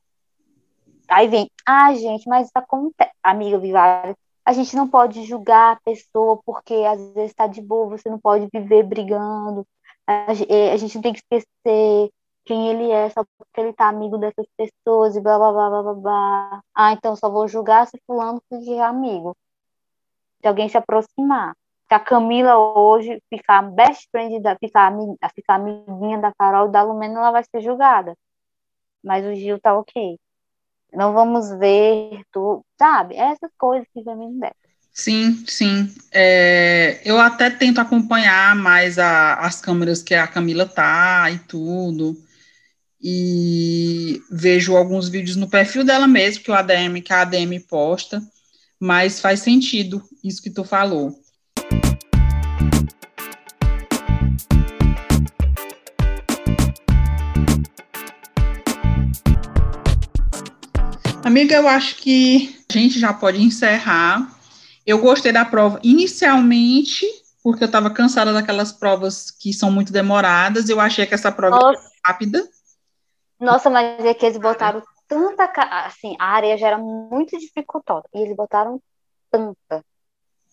[1.09, 3.11] aí vem, ah, gente, mas acontece.
[3.23, 4.15] Amiga Vivária,
[4.45, 8.19] a gente não pode julgar a pessoa porque às vezes está de boa, você não
[8.19, 9.67] pode viver brigando.
[10.49, 12.09] Eh, a gente não tem que esquecer
[12.45, 15.83] quem ele é só porque ele tá amigo dessas pessoas e blá blá blá blá
[15.83, 16.63] blá blá.
[16.73, 19.35] Ah, então só vou julgar se fulano que é amigo.
[20.41, 21.53] Se alguém se aproximar.
[21.89, 24.93] Se a Camila hoje ficar best friend, da, ficar,
[25.35, 28.15] ficar amiguinha da Carol e da Lumena, ela vai ser julgada.
[29.03, 30.17] Mas o Gil tá ok.
[30.93, 33.15] Não vamos ver, tu, sabe?
[33.15, 34.51] Essas coisas que vem me
[34.93, 35.93] sim, sim.
[36.11, 42.17] É, eu até tento acompanhar mais a- as câmeras que a Camila tá e tudo.
[42.99, 48.19] E vejo alguns vídeos no perfil dela mesmo, que o ADM, que a ADM posta,
[48.79, 51.15] mas faz sentido isso que tu falou.
[61.27, 64.33] Amiga, eu acho que a gente já pode encerrar.
[64.85, 67.05] Eu gostei da prova inicialmente,
[67.43, 70.69] porque eu estava cansada daquelas provas que são muito demoradas.
[70.69, 72.47] Eu achei que essa prova era Nossa, rápida.
[73.41, 75.51] nossa, mas é que eles botaram tanta.
[75.85, 78.05] Assim, a areia já era muito dificultosa.
[78.15, 78.81] E eles botaram
[79.29, 79.83] tanta,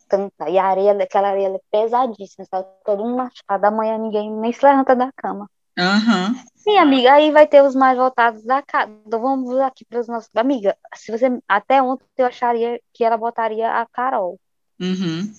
[0.09, 0.51] tanta.
[0.51, 2.45] E a areia, aquela areia é pesadíssima.
[2.51, 2.67] Sabe?
[2.85, 3.65] Todo mundo machucado.
[3.65, 5.49] Amanhã ninguém nem se levanta da cama.
[5.79, 6.35] Aham.
[6.57, 8.91] Sim, amiga, aí vai ter os mais votados da casa.
[9.07, 10.31] Então vamos aqui para os nossos.
[10.35, 11.27] Amiga, se você.
[11.49, 14.41] Até ontem eu acharia que ela botaria a Carol.
[14.81, 15.33] Uhum.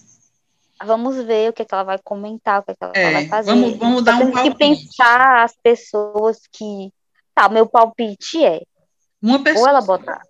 [0.84, 3.12] Vamos ver o que, é que ela vai comentar, o que, é que ela É,
[3.14, 3.52] vai fazer.
[3.52, 4.86] vamos- vamos dar um Temos que palpite.
[4.88, 6.92] pensar as pessoas que.
[7.34, 8.62] Tá, meu palpite é.
[9.22, 9.70] Uma Ou pessoa.
[9.70, 10.22] ela botar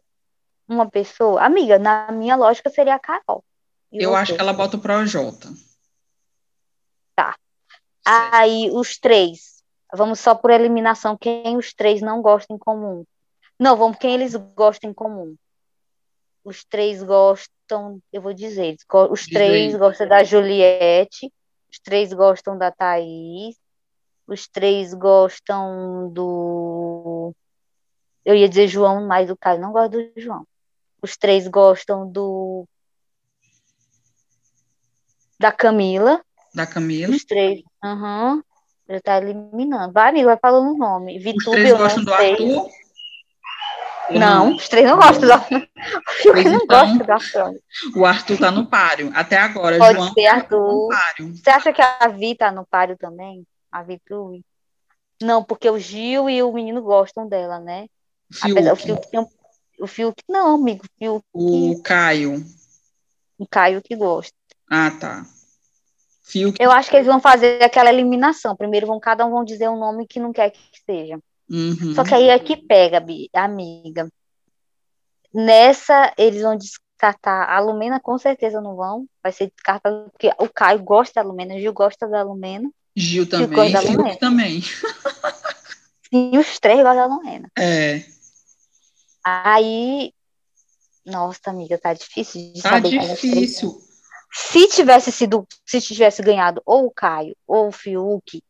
[0.67, 1.41] uma pessoa.
[1.43, 3.43] Amiga, na minha lógica seria a Carol.
[3.91, 4.17] E Eu você?
[4.17, 5.49] acho que ela bota o Projota.
[7.15, 7.35] Tá.
[8.07, 8.33] Certo.
[8.35, 9.54] Aí os três.
[9.93, 11.17] Vamos só por eliminação.
[11.17, 13.05] Quem os três não gostam em comum?
[13.59, 15.35] Não, vamos quem eles gostam em comum.
[16.43, 18.75] Os três gostam, eu vou dizer,
[19.09, 19.79] os Diz três aí.
[19.79, 21.31] gostam da Juliette,
[21.71, 23.55] os três gostam da Thaís,
[24.27, 27.33] os três gostam do.
[28.23, 30.45] Eu ia dizer João, mas o Caio não gosta do João.
[31.01, 32.67] Os três gostam do.
[35.39, 36.23] Da Camila.
[36.53, 37.15] Da Camila.
[37.15, 37.61] Os três.
[37.83, 38.43] Aham.
[38.87, 39.91] Já tá eliminando.
[39.93, 41.17] Vai, amigo, vai falando o nome.
[41.17, 42.13] Os Vitube, três eu gostam não do.
[42.13, 42.57] Arthur?
[44.09, 45.67] Ou Não, os três não gostam do Arthur.
[45.85, 47.61] O Fiuk Pois não então, gosta do Arthur.
[47.95, 49.11] O Arthur tá no páreo.
[49.15, 50.89] Até agora, Pode João ser tá Arthur.
[50.89, 51.35] páreo.
[51.35, 53.45] Você acha que a Vi tá no páreo também?
[53.71, 54.43] A Vitube?
[55.21, 57.87] Não, porque o Gil e o menino gostam dela, né?
[58.41, 59.01] Apesar, o Fiuk.
[59.01, 59.27] Fiuk tem um...
[59.79, 60.83] O Fiuk, não, amigo.
[60.85, 62.43] O Fiuk, O Caio.
[63.37, 64.33] o Caio que gosta.
[64.69, 65.25] Ah, tá.
[66.27, 66.57] Fiuk.
[66.61, 68.55] Eu acho que eles vão fazer aquela eliminação.
[68.55, 71.19] Primeiro vão, cada um vão dizer um nome que não quer que seja.
[71.49, 71.93] Uhum.
[71.93, 74.09] Só que aí é que pega, amiga.
[75.33, 77.49] Nessa, eles vão descartar.
[77.49, 79.05] A Lumena com certeza não vão.
[79.21, 82.69] Vai ser descartado porque o Caio gosta da Lumena, o Gil gosta da Lumena.
[82.95, 83.71] Gil gosta também.
[83.71, 84.15] da Fiuk Lumena.
[84.17, 84.63] também.
[86.11, 87.49] E os três gostam da Lumena.
[87.57, 88.03] É.
[89.23, 90.13] Aí,
[91.05, 93.09] nossa, amiga, tá difícil de Tá saber três.
[93.21, 93.81] difícil.
[94.37, 98.43] Se tivesse sido, se tivesse ganhado ou o Caio ou o Fiuk,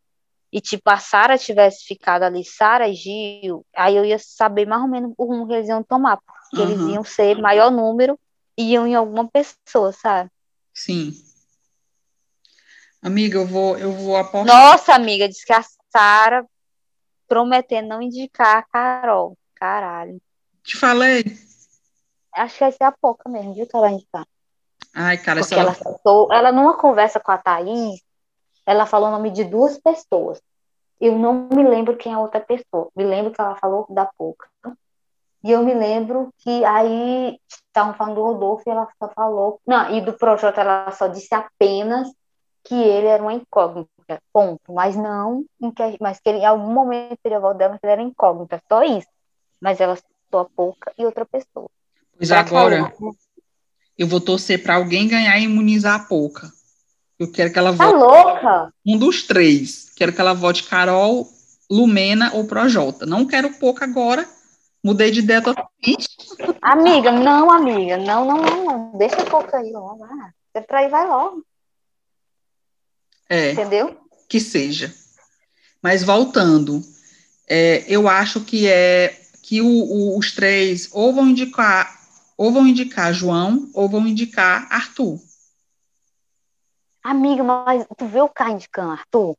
[0.51, 4.81] e tipo, a Sara tivesse ficado ali, Sara e Gil, aí eu ia saber mais
[4.81, 6.89] ou menos o rumo que eles iam tomar, porque eles Aham.
[6.89, 8.19] iam ser maior número
[8.57, 10.31] e iam em alguma pessoa, sabe?
[10.73, 11.13] Sim.
[12.99, 14.43] Amiga, eu vou, eu vou apostar.
[14.43, 16.43] Nossa, amiga, disse que a Sara
[17.27, 19.37] prometendo não indicar a Carol.
[19.53, 20.19] Caralho.
[20.63, 21.23] Te falei.
[22.33, 24.25] Acho que vai ser a pouca mesmo, viu, que ela vai indicar.
[24.95, 25.99] Ai, cara, Porque ela, ela.
[26.01, 28.01] falou- ela numa conversa com a Thaís,
[28.65, 30.41] ela falou o nome de duas pessoas.
[30.99, 32.89] Eu não me lembro quem é a outra pessoa.
[32.95, 34.47] Me lembro que ela falou da Pouca.
[35.43, 39.59] E eu me lembro que aí estavam falando do Rodolfo e ela só falou.
[39.67, 42.09] Não, e do Projota ela só disse apenas
[42.63, 43.89] que ele era uma incógnita.
[44.31, 44.73] Ponto.
[44.73, 47.85] Mas não, em que, mas que ele, em algum momento teria volta dela, mas que
[47.85, 48.61] ele era incógnita.
[48.71, 49.07] Só isso.
[49.59, 51.69] Mas ela citou a Pouca e outra pessoa.
[52.17, 52.91] Pois agora,
[53.97, 56.51] eu vou torcer pra alguém ganhar e imunizar a pouca.
[57.17, 58.73] Eu quero que ela Tá vote louca?
[58.85, 59.91] um dos três.
[59.95, 61.27] Quero que ela vote Carol,
[61.69, 63.05] Lumena ou Projota.
[63.05, 64.27] Não quero pouca agora,
[64.85, 66.07] Mudei de ideia totalmente.
[66.61, 67.97] Amiga, não, amiga.
[67.97, 68.97] Não, não, não, não.
[68.99, 70.03] Deixa a pouco aí logo.
[70.03, 71.43] Ah, você trair, vai logo.
[73.27, 73.53] É.
[73.53, 73.97] Entendeu?
[74.29, 74.93] Que seja.
[75.81, 76.83] Mas voltando,
[77.47, 81.99] é, eu acho que é que o, o, os três ou vão indicar
[82.37, 85.19] ou vão indicar João ou vão indicar Arthur.
[87.03, 89.37] Amiga, mas tu vê o cara indicando Arthur?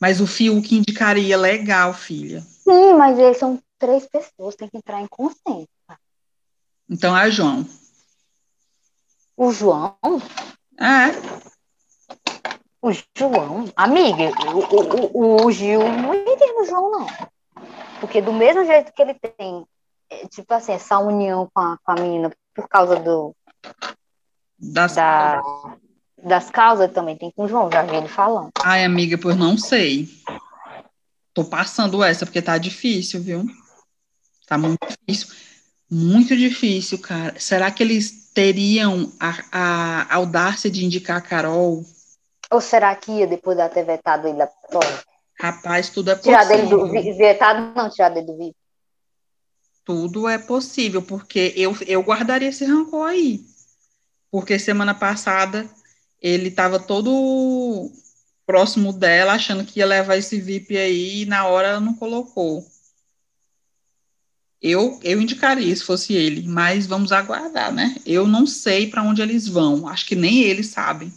[0.00, 2.40] Mas o Fiuk indicaria legal, filha.
[2.40, 5.68] Sim, mas eles são três pessoas, tem que entrar em consenso.
[6.88, 7.66] Então é João.
[9.36, 9.96] O João?
[10.78, 11.10] É.
[12.80, 13.64] O João?
[13.74, 17.06] Amiga, o, o, o Gil não iria no João, não.
[17.98, 19.73] Porque do mesmo jeito que ele tem, é,
[20.30, 23.34] tipo assim, essa união com a, com a menina por causa do.
[24.58, 24.94] Das...
[24.94, 25.42] Da,
[26.22, 28.50] das causas também tem com o João, já vi ele falando.
[28.62, 30.08] Ai, amiga, pois não sei.
[31.34, 33.44] Tô passando essa porque tá difícil, viu?
[34.46, 35.34] Tá muito difícil.
[35.90, 37.34] Muito difícil, cara.
[37.38, 41.84] Será que eles teriam a, a audácia de indicar a Carol?
[42.50, 44.48] Ou será que ia depois de ter vetado ele da?
[45.38, 46.38] Rapaz, tudo é possível.
[46.38, 48.54] Tirar dele do vetado, não tirar dele do vídeo.
[49.84, 53.44] Tudo é possível, porque eu, eu guardaria esse rancor aí.
[54.30, 55.68] Porque semana passada
[56.20, 57.90] ele estava todo
[58.46, 62.66] próximo dela, achando que ia levar esse VIP aí, e na hora não colocou.
[64.60, 67.96] Eu, eu indicaria se fosse ele, mas vamos aguardar, né?
[68.06, 71.12] Eu não sei para onde eles vão, acho que nem eles sabem.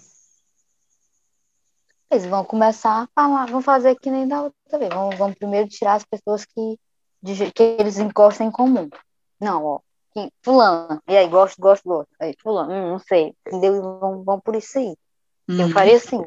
[2.10, 4.94] Eles vão começar a falar, vão fazer que nem da outra vez.
[4.94, 6.78] Vão, vão primeiro tirar as pessoas que,
[7.22, 8.90] de, que eles encostam em comum.
[9.40, 9.80] Não, ó.
[10.14, 12.10] Que, fulano, e aí, gosto, gosto, gosto.
[12.20, 13.36] Aí, fulano, hum, não sei.
[13.46, 13.82] Entendeu?
[13.82, 14.96] Vão, vão por isso aí.
[15.48, 15.62] Uhum.
[15.62, 16.26] Eu faria assim.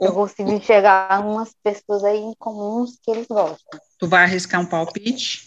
[0.00, 3.80] Eu consigo enxergar umas pessoas aí em comuns que eles gostam.
[3.98, 5.46] Tu vai arriscar um palpite?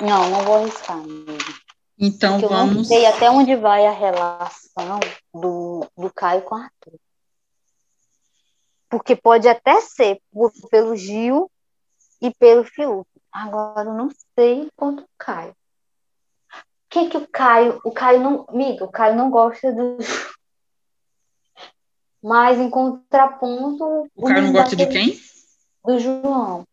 [0.00, 1.32] Não, não vou arriscar, amigo.
[1.96, 2.70] Então Porque vamos.
[2.70, 4.98] Eu não sei até onde vai a relação
[5.32, 6.98] do, do Caio com Arthur.
[8.88, 11.50] Porque pode até ser por, pelo Gil
[12.24, 13.06] e pelo Fiuk.
[13.30, 15.50] Agora eu não sei quanto o Caio.
[15.50, 15.54] O
[16.88, 17.80] que que o Caio.
[17.84, 18.46] O Caio não.
[18.48, 19.98] Amiga, o Caio não gosta do.
[22.22, 24.08] Mas em contraponto.
[24.16, 25.20] O Caio não gosta de quem?
[25.84, 26.64] Do João.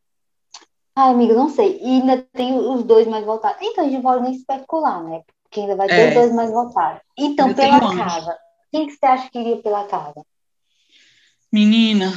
[0.96, 1.80] Ai, amiga, não sei.
[1.82, 3.58] E ainda tem os dois mais votados.
[3.62, 5.24] Então, a gente pode nem especular, né?
[5.44, 6.14] Porque ainda vai ter é.
[6.14, 7.02] dois mais votados.
[7.18, 8.38] Então, Eu pela casa.
[8.72, 10.26] Quem que você acha que iria pela casa?
[11.52, 12.14] Menina.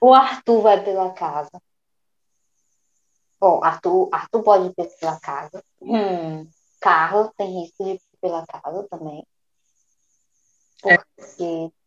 [0.00, 1.50] O Arthur vai pela casa.
[3.40, 5.62] Bom, Arthur, Arthur pode ir pela casa.
[5.80, 6.46] Hum.
[6.80, 9.24] Carlos tem risco de ir pela casa também.
[10.84, 10.96] É.
[10.96, 11.78] Porque é.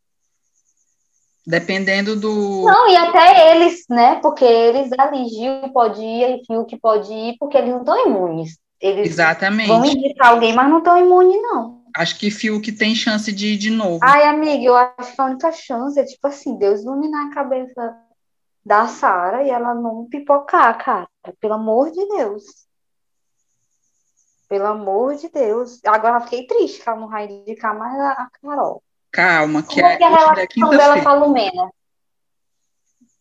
[1.45, 2.65] Dependendo do.
[2.65, 4.19] Não, e até eles, né?
[4.21, 8.05] Porque eles ali, Gil pode ir e Fio que pode ir, porque eles não estão
[8.05, 8.59] imunes.
[8.79, 9.67] Eles Exatamente.
[9.67, 11.81] vão indicar alguém, mas não estão imunes, não.
[11.95, 13.99] Acho que Fio que tem chance de ir de novo.
[14.03, 17.97] Ai, amiga, eu acho que a única chance é, tipo assim, Deus iluminar a cabeça
[18.65, 21.07] da Sara e ela não pipocar, cara.
[21.39, 22.43] Pelo amor de Deus.
[24.47, 25.79] Pelo amor de Deus.
[25.85, 28.83] Agora eu fiquei triste que ela não vai indicar mais a Carol.
[29.11, 31.69] Calma, que Como é, que é a relação dela com a Lumena?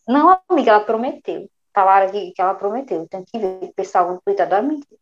[0.07, 1.49] Não, amiga, ela prometeu.
[1.75, 3.07] Falaram que, que ela prometeu.
[3.09, 3.59] Tem que ver.
[3.63, 4.99] O pessoal no Twitter adora mentir.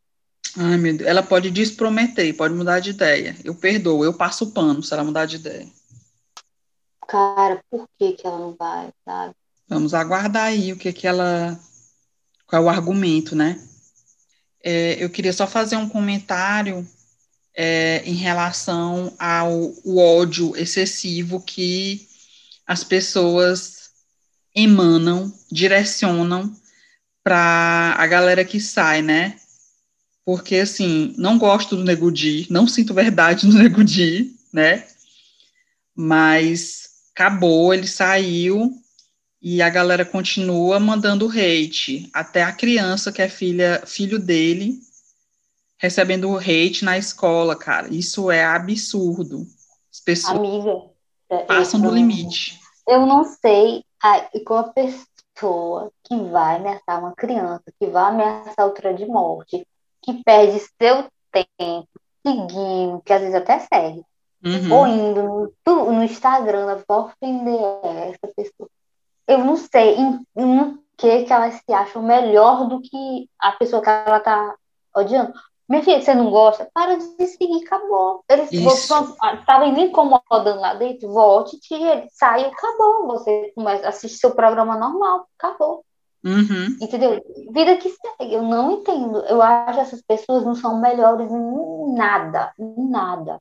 [0.57, 1.09] Ai, meu Deus.
[1.09, 3.37] Ela pode desprometer, pode mudar de ideia.
[3.45, 5.67] Eu perdoo, eu passo o pano se ela mudar de ideia.
[7.07, 9.35] Cara, por que, que ela não vai, sabe?
[9.69, 11.59] Vamos aguardar aí o que que ela.
[12.47, 13.61] Qual é o argumento, né?
[14.65, 16.89] É, eu queria só fazer um comentário
[17.55, 22.09] é, em relação ao ódio excessivo que
[22.67, 23.91] as pessoas
[24.55, 26.55] emanam, direcionam
[27.23, 29.39] para a galera que sai, né?
[30.25, 34.87] Porque, assim, não gosto do Negudi, não sinto verdade no Negudi, né?
[35.95, 38.73] Mas acabou, ele saiu
[39.41, 42.11] e a galera continua mandando hate.
[42.13, 44.79] Até a criança, que é filha, filho dele,
[45.79, 47.89] recebendo hate na escola, cara.
[47.89, 49.47] Isso é absurdo.
[49.93, 50.83] As pessoas Amiga,
[51.47, 52.59] passam do limite.
[52.87, 53.85] Eu não sei
[54.45, 59.67] com a pessoa que vai ameaçar uma criança, que vai ameaçar outra de morte,
[60.03, 61.89] que perde seu tempo
[62.27, 64.03] seguindo, que às vezes até segue,
[64.45, 64.73] uhum.
[64.73, 68.69] ou indo no, no Instagram para ofender essa pessoa.
[69.29, 73.83] Eu não sei em, em que, que elas se acham melhor do que a pessoa
[73.83, 74.57] que ela tá
[74.97, 75.33] odiando.
[75.69, 76.69] Minha filha, você não gosta?
[76.73, 78.25] Para de seguir, acabou.
[78.27, 83.07] Eles estavam ah, lhe incomodando lá dentro, volte, tire ele, saiu, acabou.
[83.09, 85.85] Você começa, assiste seu programa normal, acabou.
[86.25, 86.77] Uhum.
[86.81, 87.23] Entendeu?
[87.53, 88.33] Vida que segue.
[88.35, 89.19] Eu não entendo.
[89.27, 92.51] Eu acho que essas pessoas não são melhores em nada.
[92.59, 93.39] Em nada.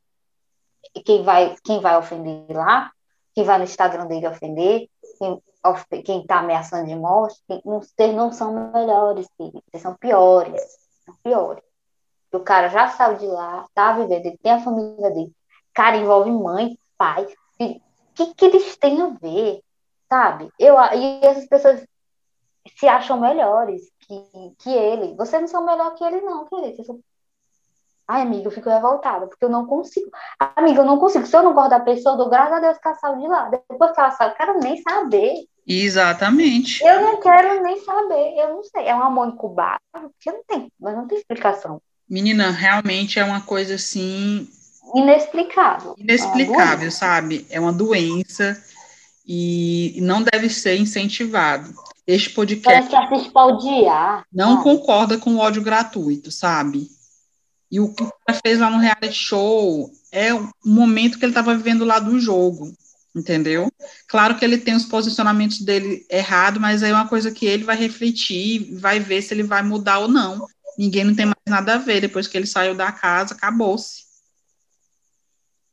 [1.05, 2.91] Quem vai, quem vai ofender lá,
[3.33, 5.41] quem vai no Instagram dele ofender, quem,
[6.03, 9.61] quem tá ameaçando de morte, vocês não são melhores, filho.
[9.69, 10.61] Vocês são piores.
[11.05, 11.63] São piores.
[12.33, 15.31] O cara já saiu de lá, tá vivendo, ele tem a família dele.
[15.73, 17.25] Cara, envolve mãe, pai.
[17.59, 17.79] O
[18.13, 19.61] que, que eles têm a ver?
[20.09, 20.51] Sabe?
[20.59, 21.85] Eu, e essas pessoas
[22.75, 25.15] se acham melhores que, que ele.
[25.15, 26.83] Vocês não são melhor que ele, não, querido.
[26.83, 26.99] São...
[28.07, 30.09] Ai, amiga, eu fico revoltada, porque eu não consigo.
[30.55, 31.25] Amiga, eu não consigo.
[31.25, 33.27] Se eu não gosto da pessoa, eu dou graças a Deus que ela saiu de
[33.27, 33.49] lá.
[33.49, 35.33] Depois que ela saiu, eu quero nem saber.
[35.67, 36.81] Exatamente.
[36.85, 38.37] Eu não quero nem saber.
[38.37, 38.85] Eu não sei.
[38.85, 39.81] É um amor incubado.
[40.21, 41.81] Que não tem, mas não tem explicação.
[42.09, 44.47] Menina, realmente é uma coisa assim.
[44.95, 45.93] Inexplicável.
[45.97, 47.45] Inexplicável, é sabe?
[47.49, 48.57] É uma doença
[49.27, 51.73] e não deve ser incentivado.
[52.07, 54.23] Este podcast Parece que odiar.
[54.31, 56.87] não concorda com o ódio gratuito, sabe?
[57.69, 61.55] E o que ele fez lá no reality show é o momento que ele estava
[61.55, 62.73] vivendo lá do jogo,
[63.13, 63.69] entendeu?
[64.07, 67.75] Claro que ele tem os posicionamentos dele errado, mas é uma coisa que ele vai
[67.75, 70.47] refletir, vai ver se ele vai mudar ou não.
[70.77, 72.01] Ninguém não tem mais nada a ver.
[72.01, 74.05] Depois que ele saiu da casa, acabou-se.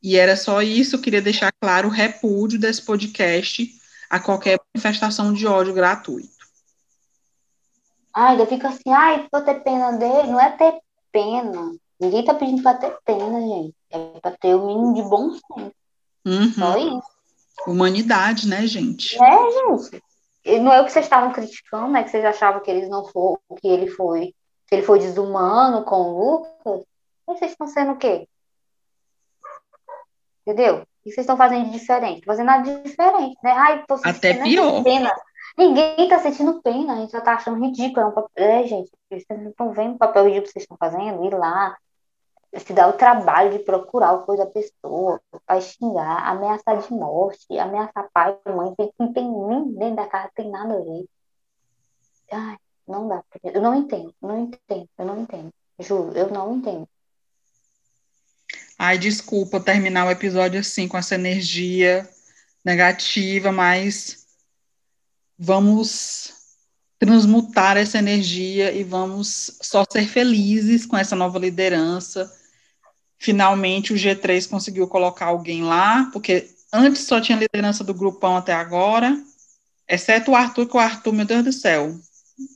[0.01, 3.67] E era só isso, eu queria deixar claro o repúdio desse podcast
[4.09, 6.29] a qualquer manifestação de ódio gratuito.
[8.13, 10.27] Ai, eu fico assim, ai, vou ter pena dele.
[10.27, 10.79] Não é ter
[11.11, 11.75] pena.
[11.99, 13.75] Ninguém tá pedindo pra ter pena, gente.
[13.89, 15.71] É pra ter o mínimo de bom senso.
[16.25, 16.51] Uhum.
[16.51, 17.15] Só isso.
[17.67, 19.17] Humanidade, né, gente?
[19.21, 20.03] É, gente.
[20.43, 22.03] E não é o que vocês estavam criticando, né?
[22.03, 24.35] Que vocês achavam que eles não foram, que ele foi,
[24.67, 26.81] que ele foi desumano com o Lucas.
[27.27, 28.27] E vocês estão sendo o quê?
[30.45, 30.81] Entendeu?
[30.81, 32.25] O que vocês estão fazendo de diferente?
[32.25, 33.51] Fazendo nada de diferente, né?
[33.51, 34.83] Ai, tô Até pior.
[34.83, 35.11] Pena.
[35.57, 38.05] Ninguém tá sentindo pena, a gente só tá achando ridículo.
[38.05, 38.45] É, um papel...
[38.45, 41.25] é gente, vocês não estão vendo o papel ridículo que vocês estão fazendo?
[41.25, 41.75] Ir lá,
[42.59, 47.57] se dar o trabalho de procurar o coisa da pessoa, vai xingar, ameaçar de morte,
[47.57, 51.05] ameaçar pai e mãe, que não tem nem dentro da casa, tem nada a ver.
[52.31, 53.23] Ai, não dá.
[53.43, 55.53] Eu não entendo, não entendo, eu não entendo.
[55.79, 56.87] Juro, eu não entendo.
[58.77, 62.07] Ai, desculpa terminar o episódio assim, com essa energia
[62.63, 64.25] negativa, mas
[65.37, 66.33] vamos
[66.97, 72.31] transmutar essa energia e vamos só ser felizes com essa nova liderança.
[73.17, 78.53] Finalmente o G3 conseguiu colocar alguém lá, porque antes só tinha liderança do grupão até
[78.53, 79.17] agora,
[79.87, 81.95] exceto o Arthur, que o Arthur, meu Deus do céu,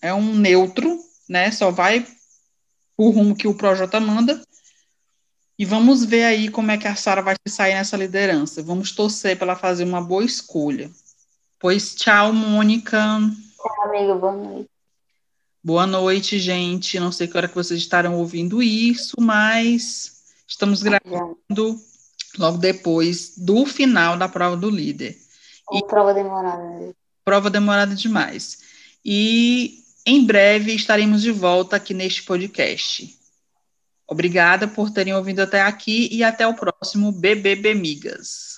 [0.02, 1.52] é um neutro, né?
[1.52, 2.06] Só vai
[2.98, 4.42] o rumo que o Projota manda.
[5.58, 8.64] E vamos ver aí como é que a Sara vai sair nessa liderança.
[8.64, 10.90] Vamos torcer para ela fazer uma boa escolha.
[11.60, 12.98] Pois tchau, Mônica.
[13.58, 14.16] Tchau, amigo.
[14.16, 14.70] Boa noite.
[15.62, 16.98] Boa noite, gente.
[17.00, 20.19] Não sei que hora que vocês estarão ouvindo isso, mas
[20.50, 21.80] estamos gravando
[22.38, 25.16] logo depois do final da prova do líder.
[25.72, 26.96] E prova demorada.
[27.24, 28.58] Prova demorada demais.
[29.06, 33.16] E em breve estaremos de volta aqui neste podcast.
[34.08, 38.49] Obrigada por terem ouvido até aqui e até o próximo BBB Migas.